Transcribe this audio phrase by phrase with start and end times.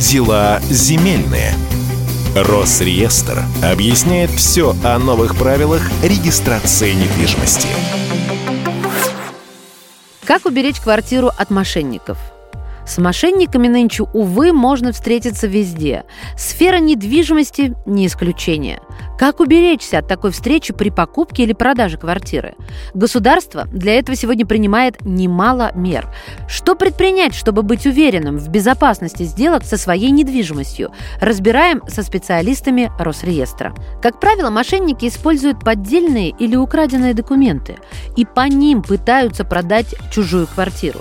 [0.00, 1.54] Дела земельные.
[2.34, 7.66] Росреестр объясняет все о новых правилах регистрации недвижимости.
[10.26, 12.18] Как уберечь квартиру от мошенников?
[12.86, 16.04] С мошенниками нынче, увы, можно встретиться везде.
[16.36, 18.80] Сфера недвижимости– не исключение.
[19.18, 22.54] Как уберечься от такой встречи при покупке или продаже квартиры?
[22.92, 26.12] Государство для этого сегодня принимает немало мер.
[26.48, 30.92] Что предпринять, чтобы быть уверенным в безопасности сделок со своей недвижимостью?
[31.20, 33.74] Разбираем со специалистами Росреестра.
[34.02, 37.76] Как правило, мошенники используют поддельные или украденные документы
[38.16, 41.00] и по ним пытаются продать чужую квартиру.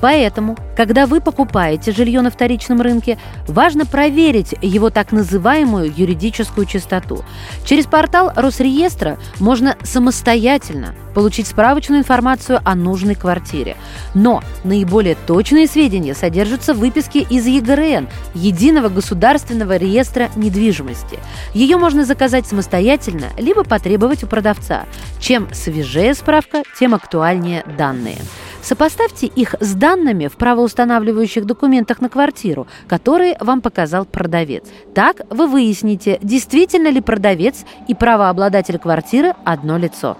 [0.00, 7.24] Поэтому, когда вы покупаете жилье на вторичном рынке, важно проверить его так называемую юридическую чистоту.
[7.64, 13.76] Через портал Росреестра можно самостоятельно получить справочную информацию о нужной квартире.
[14.12, 21.18] Но наиболее точные сведения содержатся в выписке из ЕГРН– Единого государственного реестра недвижимости.
[21.54, 24.84] Ее можно заказать самостоятельно, либо потребовать у продавца.
[25.20, 28.18] Чем свежее справка, тем актуальнее данные.
[28.66, 34.64] Сопоставьте их с данными в правоустанавливающих документах на квартиру, которые вам показал продавец.
[34.92, 40.16] Так вы выясните, действительно ли продавец и правообладатель квартиры одно лицо.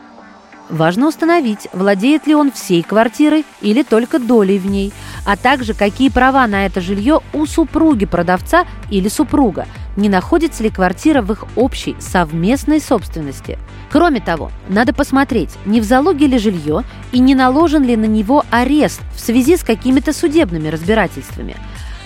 [0.68, 4.92] Важно установить, владеет ли он всей квартирой или только долей в ней,
[5.26, 10.70] а также какие права на это жилье у супруги продавца или супруга, не находится ли
[10.70, 13.58] квартира в их общей совместной собственности.
[13.90, 18.44] Кроме того, надо посмотреть, не в залоге ли жилье и не наложен ли на него
[18.50, 21.56] арест в связи с какими-то судебными разбирательствами.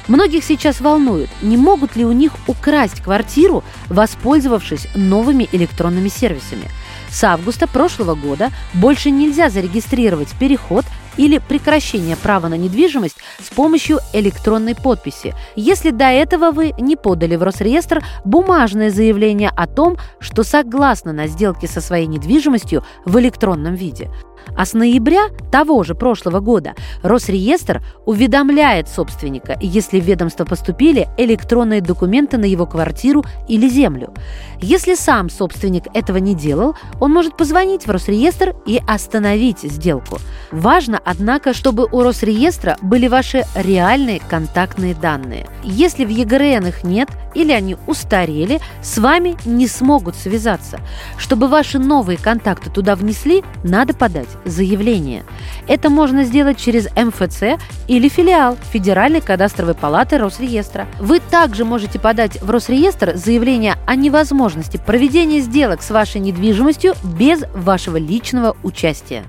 [0.08, 6.64] Многих сейчас волнует, не могут ли у них украсть квартиру, воспользовавшись новыми электронными сервисами.
[7.10, 10.84] С августа прошлого года больше нельзя зарегистрировать переход
[11.20, 17.36] или прекращение права на недвижимость с помощью электронной подписи, если до этого вы не подали
[17.36, 23.74] в Росреестр бумажное заявление о том, что согласны на сделки со своей недвижимостью в электронном
[23.74, 24.10] виде.
[24.56, 31.80] А с ноября того же прошлого года Росреестр уведомляет собственника, если в ведомство поступили электронные
[31.80, 34.12] документы на его квартиру или землю.
[34.60, 40.18] Если сам собственник этого не делал, он может позвонить в Росреестр и остановить сделку.
[40.50, 45.48] Важно, однако, чтобы у Росреестра были ваши реальные контактные данные.
[45.64, 50.78] Если в ЕГРН их нет или они устарели, с вами не смогут связаться.
[51.18, 55.24] Чтобы ваши новые контакты туда внесли, надо подать заявление.
[55.66, 60.86] Это можно сделать через МФЦ или филиал Федеральной кадастровой палаты Росреестра.
[61.00, 67.42] Вы также можете подать в Росреестр заявление о невозможности проведения сделок с вашей недвижимостью без
[67.52, 69.24] вашего личного участия.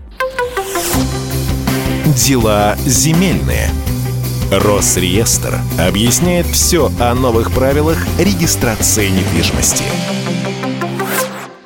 [2.15, 3.69] Дела земельные.
[4.51, 9.85] Росреестр объясняет все о новых правилах регистрации недвижимости.